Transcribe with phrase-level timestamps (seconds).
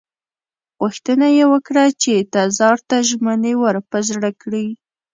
[0.81, 4.67] غوښتنه یې وکړه چې تزار ته ژمنې ور په زړه کړي.